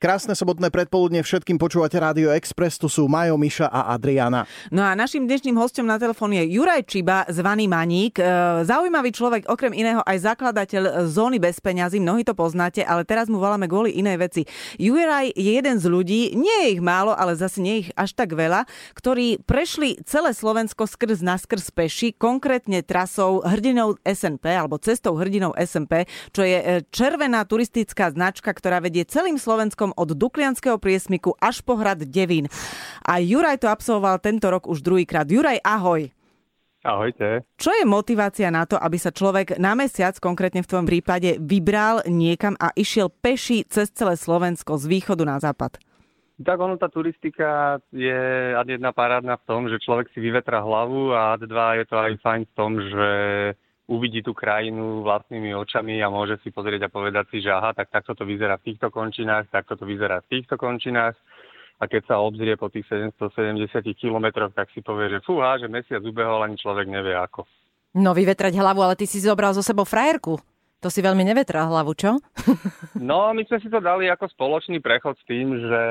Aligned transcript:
Krásne 0.00 0.32
sobotné 0.32 0.72
predpoludne 0.72 1.20
všetkým 1.20 1.60
počúvate 1.60 2.00
Rádio 2.00 2.32
Express, 2.32 2.80
tu 2.80 2.88
sú 2.88 3.04
Majo, 3.04 3.36
Miša 3.36 3.68
a 3.68 3.92
Adriana. 3.92 4.48
No 4.72 4.80
a 4.80 4.96
našim 4.96 5.28
dnešným 5.28 5.52
hostom 5.60 5.84
na 5.84 6.00
telefón 6.00 6.32
je 6.32 6.40
Juraj 6.40 6.88
Čiba, 6.88 7.28
zvaný 7.28 7.68
Maník. 7.68 8.16
E, 8.16 8.24
zaujímavý 8.64 9.12
človek, 9.12 9.44
okrem 9.44 9.76
iného 9.76 10.00
aj 10.08 10.24
zakladateľ 10.24 11.04
zóny 11.04 11.36
bez 11.36 11.60
peňazí, 11.60 12.00
mnohí 12.00 12.24
to 12.24 12.32
poznáte, 12.32 12.80
ale 12.80 13.04
teraz 13.04 13.28
mu 13.28 13.44
voláme 13.44 13.68
kvôli 13.68 13.92
inej 13.92 14.16
veci. 14.24 14.42
Juraj 14.80 15.36
je 15.36 15.60
jeden 15.60 15.76
z 15.76 15.84
ľudí, 15.84 16.32
nie 16.32 16.56
je 16.64 16.68
ich 16.72 16.80
málo, 16.80 17.12
ale 17.12 17.36
zase 17.36 17.60
nie 17.60 17.84
ich 17.84 17.92
až 17.92 18.16
tak 18.16 18.32
veľa, 18.32 18.64
ktorí 18.96 19.44
prešli 19.44 20.00
celé 20.08 20.32
Slovensko 20.32 20.88
skrz 20.88 21.20
na 21.20 21.36
skrz 21.36 21.76
peši, 21.76 22.16
konkrétne 22.16 22.80
trasou 22.80 23.44
hrdinou 23.44 24.00
SNP, 24.00 24.48
alebo 24.48 24.80
cestou 24.80 25.12
hrdinou 25.20 25.52
SNP, 25.60 26.08
čo 26.32 26.40
je 26.40 26.56
e, 26.56 26.88
červená 26.88 27.44
turistická 27.44 28.08
značka, 28.08 28.48
ktorá 28.48 28.80
vedie 28.80 29.04
celým 29.04 29.36
Slovenskom 29.36 29.89
Slovenskom 29.90 29.98
od 29.98 30.10
Duklianského 30.14 30.78
priesmiku 30.78 31.34
až 31.40 31.62
po 31.66 31.74
hrad 31.74 32.06
Devín. 32.06 32.46
A 33.02 33.18
Juraj 33.18 33.62
to 33.62 33.68
absolvoval 33.68 34.22
tento 34.22 34.46
rok 34.50 34.70
už 34.70 34.82
druhýkrát. 34.82 35.26
Juraj, 35.26 35.58
ahoj. 35.64 36.10
Ahojte. 36.80 37.44
Čo 37.60 37.76
je 37.76 37.84
motivácia 37.84 38.48
na 38.48 38.64
to, 38.64 38.80
aby 38.80 38.96
sa 38.96 39.12
človek 39.12 39.60
na 39.60 39.76
mesiac, 39.76 40.16
konkrétne 40.16 40.64
v 40.64 40.70
tvojom 40.70 40.88
prípade, 40.88 41.36
vybral 41.36 42.00
niekam 42.08 42.56
a 42.56 42.72
išiel 42.72 43.12
peši 43.12 43.68
cez 43.68 43.92
celé 43.92 44.16
Slovensko 44.16 44.80
z 44.80 44.88
východu 44.88 45.28
na 45.28 45.36
západ? 45.36 45.76
Tak 46.40 46.56
ono, 46.56 46.80
tá 46.80 46.88
turistika 46.88 47.76
je 47.92 48.56
ad 48.56 48.64
jedna 48.64 48.96
parádna 48.96 49.36
v 49.36 49.44
tom, 49.44 49.68
že 49.68 49.76
človek 49.76 50.08
si 50.16 50.24
vyvetra 50.24 50.64
hlavu 50.64 51.12
a 51.12 51.36
ad 51.36 51.44
dva 51.44 51.76
je 51.76 51.84
to 51.84 52.00
aj 52.00 52.12
fajn 52.24 52.42
v 52.48 52.52
tom, 52.56 52.72
že 52.80 53.10
uvidí 53.90 54.22
tú 54.22 54.30
krajinu 54.30 55.02
vlastnými 55.02 55.50
očami 55.58 55.98
a 55.98 56.06
môže 56.06 56.38
si 56.46 56.54
pozrieť 56.54 56.86
a 56.86 56.94
povedať 56.94 57.26
si, 57.34 57.38
že 57.42 57.50
aha, 57.50 57.74
tak 57.74 57.90
takto 57.90 58.14
to 58.14 58.22
vyzerá 58.22 58.54
v 58.62 58.70
týchto 58.70 58.86
končinách, 58.94 59.50
takto 59.50 59.74
to 59.74 59.82
vyzerá 59.82 60.22
v 60.22 60.30
týchto 60.38 60.54
končinách. 60.54 61.18
A 61.80 61.88
keď 61.88 62.12
sa 62.12 62.22
obzrie 62.22 62.54
po 62.54 62.70
tých 62.70 62.86
770 62.86 63.66
kilometroch, 63.98 64.52
tak 64.54 64.70
si 64.70 64.84
povie, 64.84 65.10
že 65.10 65.24
fúha, 65.24 65.58
že 65.58 65.66
mesiac 65.66 66.04
ubehol, 66.04 66.44
ani 66.44 66.54
človek 66.60 66.86
nevie 66.86 67.16
ako. 67.16 67.48
No 67.96 68.14
vyvetrať 68.14 68.54
hlavu, 68.54 68.84
ale 68.84 68.94
ty 68.94 69.08
si 69.08 69.18
zobral 69.18 69.50
zo 69.56 69.64
sebou 69.64 69.82
frajerku. 69.88 70.38
To 70.80 70.88
si 70.88 71.04
veľmi 71.04 71.20
nevetrá 71.28 71.68
hlavu, 71.68 71.92
čo? 71.92 72.16
No, 73.00 73.32
my 73.32 73.40
sme 73.48 73.58
si 73.64 73.72
to 73.72 73.80
dali 73.80 74.12
ako 74.12 74.28
spoločný 74.28 74.76
prechod 74.84 75.16
s 75.16 75.24
tým, 75.24 75.56
že 75.56 75.82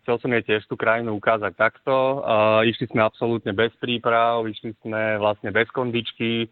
chcel 0.00 0.16
som 0.16 0.32
jej 0.32 0.44
tiež 0.48 0.64
tú 0.64 0.80
krajinu 0.80 1.12
ukázať 1.20 1.52
takto. 1.52 2.24
Uh, 2.24 2.64
išli 2.64 2.88
sme 2.88 3.04
absolútne 3.04 3.52
bez 3.52 3.68
príprav, 3.76 4.48
išli 4.48 4.72
sme 4.80 5.20
vlastne 5.20 5.52
bez 5.52 5.68
kondičky, 5.76 6.48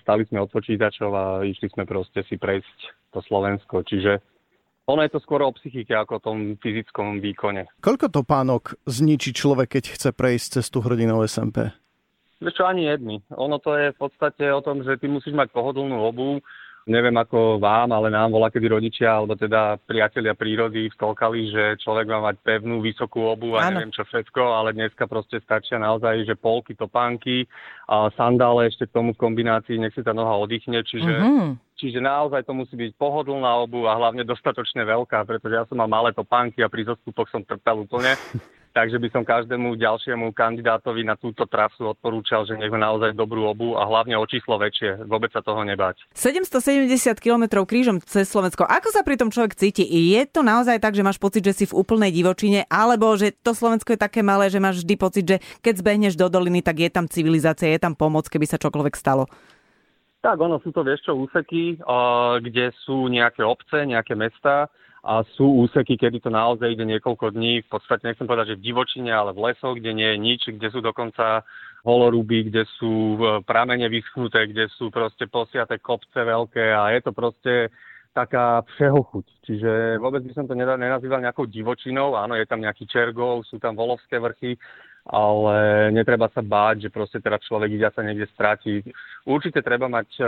stali 0.00 0.22
sme 0.28 0.42
od 0.42 0.50
počítačov 0.50 1.10
a 1.12 1.24
išli 1.44 1.68
sme 1.72 1.84
proste 1.84 2.24
si 2.24 2.40
prejsť 2.40 2.78
to 3.12 3.20
Slovensko. 3.24 3.84
Čiže 3.84 4.20
ono 4.86 5.02
je 5.02 5.10
to 5.10 5.20
skôr 5.20 5.42
o 5.42 5.50
psychike 5.50 5.90
ako 5.92 6.12
o 6.18 6.24
tom 6.24 6.38
fyzickom 6.62 7.18
výkone. 7.18 7.66
Koľko 7.82 8.06
to 8.06 8.22
pánok 8.22 8.78
zničí 8.86 9.34
človek, 9.34 9.78
keď 9.78 9.84
chce 9.98 10.10
prejsť 10.14 10.48
cez 10.60 10.66
tú 10.70 10.78
hrdinou 10.78 11.26
SMP? 11.26 11.74
Vieš 12.38 12.60
čo, 12.60 12.64
ani 12.68 12.86
jedny. 12.86 13.24
Ono 13.34 13.56
to 13.58 13.74
je 13.74 13.90
v 13.90 13.98
podstate 13.98 14.44
o 14.52 14.60
tom, 14.60 14.84
že 14.84 15.00
ty 15.00 15.08
musíš 15.08 15.32
mať 15.32 15.50
pohodlnú 15.56 15.96
obu, 16.04 16.38
neviem 16.86 17.14
ako 17.18 17.58
vám, 17.58 17.90
ale 17.90 18.14
nám 18.14 18.30
volá 18.30 18.46
kedy 18.46 18.70
rodičia, 18.70 19.18
alebo 19.18 19.34
teda 19.34 19.74
priatelia 19.82 20.38
prírody 20.38 20.86
vtolkali, 20.94 21.50
že 21.50 21.82
človek 21.82 22.06
má 22.06 22.30
mať 22.30 22.36
pevnú, 22.46 22.78
vysokú 22.78 23.26
obu 23.26 23.58
a 23.58 23.66
ano. 23.66 23.82
neviem 23.82 23.90
čo 23.90 24.06
všetko, 24.06 24.42
ale 24.54 24.70
dneska 24.70 25.10
proste 25.10 25.42
stačia 25.42 25.82
naozaj, 25.82 26.22
že 26.22 26.38
polky, 26.38 26.78
topánky 26.78 27.50
a 27.90 28.06
sandále 28.14 28.70
ešte 28.70 28.86
k 28.86 28.94
tomu 28.94 29.18
v 29.18 29.20
kombinácii, 29.20 29.82
nech 29.82 29.98
si 29.98 30.06
tá 30.06 30.14
noha 30.14 30.38
oddychne, 30.38 30.78
čiže, 30.86 31.10
mm-hmm. 31.10 31.48
čiže 31.74 31.98
naozaj 31.98 32.46
to 32.46 32.54
musí 32.54 32.78
byť 32.78 32.94
pohodlná 32.94 33.50
obu 33.66 33.90
a 33.90 33.98
hlavne 33.98 34.22
dostatočne 34.22 34.86
veľká, 34.86 35.26
pretože 35.26 35.58
ja 35.58 35.66
som 35.66 35.82
mal 35.82 35.90
malé 35.90 36.14
topánky 36.14 36.62
a 36.62 36.70
pri 36.70 36.86
zostupoch 36.86 37.26
som 37.34 37.42
trpel 37.42 37.82
úplne. 37.82 38.14
Takže 38.76 39.00
by 39.00 39.08
som 39.08 39.24
každému 39.24 39.80
ďalšiemu 39.80 40.36
kandidátovi 40.36 41.00
na 41.00 41.16
túto 41.16 41.48
trasu 41.48 41.96
odporúčal, 41.96 42.44
že 42.44 42.60
nech 42.60 42.68
naozaj 42.68 43.16
dobrú 43.16 43.48
obu 43.48 43.72
a 43.72 43.88
hlavne 43.88 44.20
o 44.20 44.26
číslo 44.28 44.60
väčšie. 44.60 45.08
Vôbec 45.08 45.32
sa 45.32 45.40
toho 45.40 45.64
nebať. 45.64 46.04
770 46.12 46.84
km 47.16 47.64
krížom 47.64 48.04
cez 48.04 48.28
Slovensko. 48.28 48.68
Ako 48.68 48.92
sa 48.92 49.00
pri 49.00 49.16
tom 49.16 49.32
človek 49.32 49.56
cíti? 49.56 49.80
Je 49.88 50.20
to 50.28 50.44
naozaj 50.44 50.76
tak, 50.76 50.92
že 50.92 51.00
máš 51.00 51.16
pocit, 51.16 51.40
že 51.40 51.56
si 51.56 51.64
v 51.64 51.72
úplnej 51.72 52.12
divočine, 52.12 52.68
alebo 52.68 53.16
že 53.16 53.32
to 53.32 53.56
Slovensko 53.56 53.96
je 53.96 54.04
také 54.04 54.20
malé, 54.20 54.52
že 54.52 54.60
máš 54.60 54.84
vždy 54.84 54.94
pocit, 55.00 55.24
že 55.24 55.40
keď 55.64 55.80
zbehneš 55.80 56.12
do 56.20 56.28
doliny, 56.28 56.60
tak 56.60 56.76
je 56.76 56.92
tam 56.92 57.08
civilizácia, 57.08 57.72
je 57.72 57.80
tam 57.80 57.96
pomoc, 57.96 58.28
keby 58.28 58.44
sa 58.44 58.60
čokoľvek 58.60 58.92
stalo? 58.92 59.24
Tak, 60.20 60.36
ono 60.36 60.60
sú 60.60 60.68
to 60.76 60.84
vieš 60.84 61.00
čo 61.08 61.16
úseky, 61.16 61.80
kde 62.44 62.76
sú 62.84 63.08
nejaké 63.08 63.40
obce, 63.40 63.88
nejaké 63.88 64.12
mesta, 64.12 64.68
a 65.06 65.22
sú 65.38 65.62
úseky, 65.62 65.94
kedy 65.94 66.18
to 66.18 66.34
naozaj 66.34 66.66
ide 66.66 66.82
niekoľko 66.82 67.30
dní, 67.30 67.62
v 67.62 67.68
podstate 67.70 68.10
nechcem 68.10 68.26
povedať, 68.26 68.52
že 68.52 68.58
v 68.58 68.66
divočine, 68.66 69.14
ale 69.14 69.30
v 69.30 69.46
lesoch, 69.46 69.78
kde 69.78 69.94
nie 69.94 70.08
je 70.10 70.18
nič, 70.18 70.40
kde 70.50 70.68
sú 70.74 70.82
dokonca 70.82 71.46
holoruby, 71.86 72.50
kde 72.50 72.66
sú 72.74 73.14
e, 73.14 73.38
pramene 73.46 73.86
vyschnuté, 73.86 74.50
kde 74.50 74.66
sú 74.74 74.90
proste 74.90 75.30
posiate 75.30 75.78
kopce 75.78 76.18
veľké 76.18 76.74
a 76.74 76.90
je 76.98 77.00
to 77.06 77.14
proste 77.14 77.70
taká 78.10 78.66
všehochuť. 78.74 79.26
Čiže 79.46 80.02
vôbec 80.02 80.26
by 80.26 80.32
som 80.34 80.50
to 80.50 80.58
nenazýval 80.58 81.22
nejakou 81.22 81.46
divočinou. 81.46 82.18
Áno, 82.18 82.34
je 82.34 82.48
tam 82.48 82.58
nejaký 82.58 82.90
Čergov, 82.90 83.46
sú 83.46 83.62
tam 83.62 83.78
volovské 83.78 84.18
vrchy, 84.18 84.58
ale 85.06 85.54
netreba 85.94 86.26
sa 86.34 86.42
báť, 86.42 86.88
že 86.88 86.90
proste 86.90 87.22
teraz 87.22 87.44
človek 87.46 87.70
ide 87.70 87.86
sa 87.94 88.02
niekde 88.02 88.26
stráti. 88.34 88.82
Určite 89.22 89.62
treba 89.62 89.86
mať 89.86 90.08
e, 90.18 90.24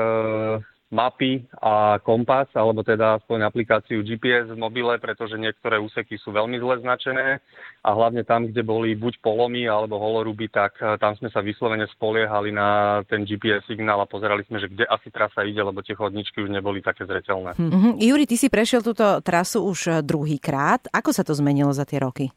mapy 0.89 1.45
a 1.61 2.01
kompas, 2.01 2.49
alebo 2.57 2.81
teda 2.81 3.21
aspoň 3.21 3.45
aplikáciu 3.45 4.01
GPS 4.01 4.49
v 4.49 4.57
mobile, 4.57 4.97
pretože 4.97 5.37
niektoré 5.37 5.77
úseky 5.77 6.17
sú 6.17 6.33
veľmi 6.33 6.57
zle 6.57 6.81
značené 6.81 7.45
a 7.85 7.89
hlavne 7.93 8.25
tam, 8.25 8.49
kde 8.49 8.65
boli 8.65 8.97
buď 8.97 9.21
polomy 9.21 9.69
alebo 9.69 10.01
holoruby, 10.01 10.49
tak 10.49 10.81
eh, 10.81 10.97
tam 10.97 11.13
sme 11.21 11.29
sa 11.29 11.45
vyslovene 11.45 11.85
spoliehali 11.93 12.51
na 12.51 13.01
ten 13.05 13.29
GPS 13.29 13.69
signál 13.69 14.01
a 14.01 14.09
pozerali 14.09 14.49
sme, 14.49 14.65
že 14.65 14.73
kde 14.73 14.89
asi 14.89 15.13
trasa 15.13 15.45
ide, 15.45 15.61
lebo 15.61 15.85
tie 15.85 15.93
chodničky 15.93 16.41
už 16.41 16.49
neboli 16.49 16.81
také 16.81 17.05
zreteľné. 17.05 17.61
Mm-hmm. 17.61 17.93
Juri, 18.01 18.25
ty 18.25 18.41
si 18.41 18.49
prešiel 18.49 18.81
túto 18.81 19.21
trasu 19.21 19.69
už 19.69 19.79
eh, 19.93 19.95
druhýkrát. 20.01 20.89
Ako 20.89 21.13
sa 21.13 21.21
to 21.21 21.37
zmenilo 21.37 21.71
za 21.77 21.85
tie 21.85 22.01
roky? 22.01 22.33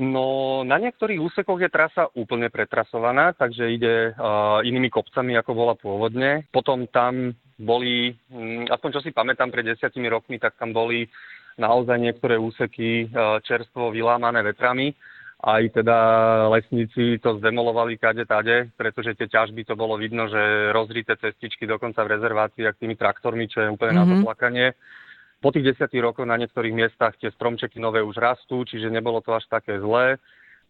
No, 0.00 0.64
na 0.64 0.80
niektorých 0.80 1.20
úsekoch 1.20 1.60
je 1.60 1.68
trasa 1.68 2.08
úplne 2.16 2.48
pretrasovaná, 2.48 3.36
takže 3.36 3.68
ide 3.68 4.16
uh, 4.16 4.64
inými 4.64 4.88
kopcami, 4.88 5.36
ako 5.36 5.52
bola 5.52 5.76
pôvodne. 5.76 6.48
Potom 6.48 6.88
tam 6.88 7.36
boli, 7.60 8.16
mm, 8.32 8.72
aspoň 8.72 8.90
čo 8.96 9.00
si 9.04 9.10
pamätám, 9.12 9.52
pred 9.52 9.68
desiatimi 9.68 10.08
rokmi, 10.08 10.40
tak 10.40 10.56
tam 10.56 10.72
boli 10.72 11.04
naozaj 11.60 12.00
niektoré 12.00 12.40
úseky 12.40 13.04
e, 13.04 13.06
čerstvo 13.44 13.92
vylámané 13.92 14.40
vetrami. 14.40 14.96
Aj 15.40 15.60
teda 15.72 15.96
lesníci 16.52 17.16
to 17.20 17.40
zdemolovali 17.40 17.96
kade 17.96 18.28
tade, 18.28 18.68
pretože 18.76 19.16
tie 19.16 19.28
ťažby 19.28 19.64
to 19.64 19.72
bolo 19.72 19.96
vidno, 19.96 20.28
že 20.28 20.72
rozrité 20.72 21.16
cestičky 21.16 21.64
dokonca 21.64 22.04
v 22.04 22.12
rezerváciách 22.16 22.76
tými 22.76 22.96
traktormi, 22.96 23.48
čo 23.48 23.64
je 23.64 23.72
úplne 23.72 23.96
mm-hmm. 23.96 24.08
na 24.08 24.16
zaplakanie. 24.20 24.66
Po 25.40 25.48
tých 25.48 25.72
desiatich 25.72 26.04
rokoch 26.04 26.28
na 26.28 26.36
niektorých 26.36 26.76
miestach 26.76 27.16
tie 27.16 27.32
stromčeky 27.32 27.80
nové 27.80 28.04
už 28.04 28.20
rastú, 28.20 28.68
čiže 28.68 28.92
nebolo 28.92 29.24
to 29.24 29.32
až 29.32 29.48
také 29.48 29.80
zlé 29.80 30.20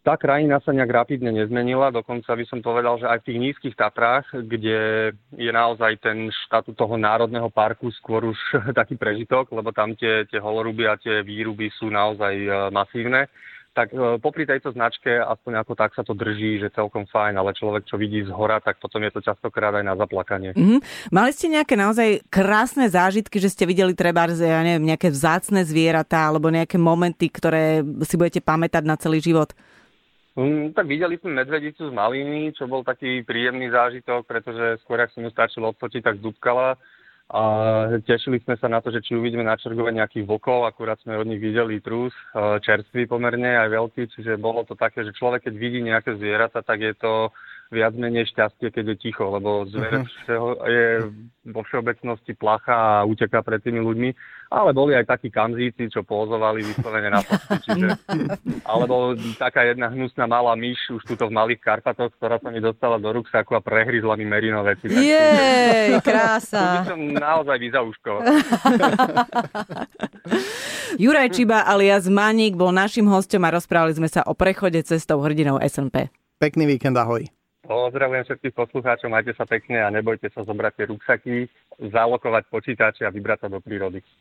tá 0.01 0.17
krajina 0.17 0.57
sa 0.65 0.73
nejak 0.73 0.89
rapidne 0.89 1.29
nezmenila, 1.29 1.93
dokonca 1.93 2.33
by 2.33 2.45
som 2.49 2.59
povedal, 2.65 2.97
že 2.97 3.05
aj 3.05 3.21
v 3.21 3.27
tých 3.29 3.41
nízkych 3.41 3.75
Tatrách, 3.77 4.25
kde 4.33 5.13
je 5.37 5.51
naozaj 5.53 6.01
ten 6.01 6.33
štatút 6.49 6.73
toho 6.73 6.97
národného 6.97 7.53
parku 7.53 7.93
skôr 7.93 8.25
už 8.33 8.39
taký 8.79 8.97
prežitok, 8.97 9.53
lebo 9.53 9.69
tam 9.69 9.93
tie, 9.93 10.25
tie 10.25 10.41
holoruby 10.41 10.89
a 10.89 10.97
tie 10.97 11.21
výruby 11.21 11.69
sú 11.77 11.93
naozaj 11.93 12.33
e, 12.33 12.49
masívne, 12.73 13.29
tak 13.77 13.93
e, 13.93 14.17
popri 14.17 14.49
tejto 14.49 14.73
značke 14.73 15.21
aspoň 15.21 15.61
ako 15.61 15.73
tak 15.77 15.93
sa 15.93 16.01
to 16.01 16.17
drží, 16.17 16.57
že 16.57 16.73
celkom 16.73 17.05
fajn, 17.05 17.37
ale 17.37 17.53
človek, 17.53 17.85
čo 17.85 18.01
vidí 18.01 18.25
z 18.25 18.33
hora, 18.33 18.57
tak 18.57 18.81
potom 18.81 19.05
je 19.05 19.13
to 19.13 19.21
častokrát 19.21 19.77
aj 19.77 19.85
na 19.85 19.93
zaplakanie. 19.93 20.57
Mm-hmm. 20.57 21.13
Mali 21.13 21.29
ste 21.29 21.53
nejaké 21.53 21.77
naozaj 21.77 22.25
krásne 22.33 22.89
zážitky, 22.89 23.37
že 23.37 23.53
ste 23.53 23.69
videli 23.69 23.93
treba, 23.93 24.25
ja 24.33 24.65
neviem, 24.65 24.89
nejaké 24.89 25.13
vzácne 25.13 25.61
zvieratá 25.61 26.25
alebo 26.25 26.49
nejaké 26.49 26.81
momenty, 26.81 27.29
ktoré 27.29 27.85
si 28.01 28.17
budete 28.17 28.41
pamätať 28.41 28.81
na 28.81 28.97
celý 28.97 29.21
život? 29.21 29.53
Mm, 30.31 30.71
tak 30.71 30.87
videli 30.87 31.19
sme 31.19 31.43
medvedicu 31.43 31.91
z 31.91 31.93
maliny, 31.93 32.55
čo 32.55 32.63
bol 32.63 32.87
taký 32.87 33.19
príjemný 33.27 33.67
zážitok, 33.67 34.23
pretože 34.23 34.79
skôr, 34.83 35.03
ak 35.03 35.11
som 35.11 35.27
ju 35.27 35.31
stačil 35.31 35.63
odfotiť, 35.67 36.01
tak 36.07 36.23
zdúbkala. 36.23 36.79
A 37.31 37.41
tešili 38.03 38.43
sme 38.43 38.59
sa 38.59 38.67
na 38.67 38.83
to, 38.83 38.91
že 38.91 39.03
či 39.03 39.15
uvidíme 39.15 39.43
na 39.43 39.55
čergove 39.55 39.87
nejakých 39.91 40.27
vlkov, 40.27 40.67
akurát 40.67 40.99
sme 40.99 41.15
od 41.15 41.27
nich 41.27 41.39
videli 41.39 41.79
trus, 41.79 42.11
e, 42.35 42.59
čerstvý 42.59 43.07
pomerne, 43.07 43.55
aj 43.55 43.71
veľký, 43.71 44.03
čiže 44.11 44.35
bolo 44.35 44.67
to 44.67 44.75
také, 44.75 45.07
že 45.07 45.15
človek, 45.15 45.47
keď 45.47 45.55
vidí 45.55 45.79
nejaké 45.79 46.19
zvieratá, 46.19 46.59
tak 46.59 46.83
je 46.83 46.91
to 46.99 47.31
viac 47.71 47.95
menej 47.95 48.27
šťastie, 48.27 48.67
keď 48.67 48.93
je 48.93 48.95
ticho, 48.99 49.31
lebo 49.31 49.63
zver 49.71 50.03
uh-huh. 50.03 50.59
je 50.67 51.07
vo 51.49 51.63
všeobecnosti 51.63 52.35
placha 52.35 53.01
a 53.01 53.07
uteká 53.07 53.41
pred 53.41 53.63
tými 53.63 53.81
ľuďmi, 53.81 54.09
ale 54.51 54.75
boli 54.75 54.93
aj 54.93 55.07
takí 55.07 55.31
kamzíci, 55.31 55.89
čo 55.89 56.03
pozovali 56.03 56.61
vyslovene 56.61 57.09
na 57.09 57.23
posty, 57.23 57.55
čiže, 57.65 57.87
alebo 58.67 59.15
taká 59.39 59.65
jedna 59.65 59.89
hnusná 59.89 60.27
malá 60.27 60.53
myš 60.59 60.77
už 60.91 61.01
tuto 61.07 61.31
v 61.31 61.33
malých 61.33 61.63
Karpatoch, 61.63 62.11
ktorá 62.19 62.37
sa 62.43 62.51
mi 62.51 62.59
dostala 62.59 62.99
do 62.99 63.07
ruksaku 63.09 63.55
a 63.57 63.63
prehryzla 63.63 64.19
mi 64.19 64.27
merino 64.27 64.61
veci. 64.61 64.91
Jej, 64.91 65.97
krása. 66.05 66.59
Tu 66.59 66.75
by 66.75 66.89
som 66.91 66.99
naozaj 67.15 67.57
vyzauškoval. 67.57 68.21
Juraj 71.01 71.33
Čiba 71.33 71.63
alias 71.63 72.11
Maník 72.11 72.59
bol 72.59 72.75
našim 72.75 73.07
hostom 73.07 73.47
a 73.47 73.55
rozprávali 73.55 73.95
sme 73.95 74.11
sa 74.11 74.27
o 74.27 74.35
prechode 74.35 74.83
cestou 74.83 75.23
hrdinou 75.23 75.57
SNP. 75.57 76.11
Pekný 76.37 76.67
víkend, 76.67 76.99
ahoj. 76.99 77.40
Pozdravujem 77.61 78.25
všetkých 78.25 78.57
poslucháčov, 78.57 79.13
majte 79.13 79.37
sa 79.37 79.45
pekne 79.45 79.85
a 79.85 79.93
nebojte 79.93 80.33
sa 80.33 80.41
zobrať 80.41 80.73
tie 80.81 80.85
ruksaky, 80.89 81.35
zalokovať 81.93 82.49
počítače 82.49 83.05
a 83.05 83.13
vybrať 83.13 83.45
sa 83.45 83.49
do 83.53 83.61
prírody. 83.61 84.01